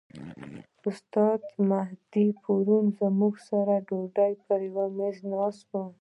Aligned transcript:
استاد 0.89 1.41
مهدي 1.71 2.27
پرون 2.43 2.85
موږ 3.19 3.35
سره 3.49 3.73
د 3.79 3.83
ډوډۍ 3.87 4.33
پر 4.45 4.59
میز 4.97 5.17
ناست 5.33 5.65
و. 5.71 5.73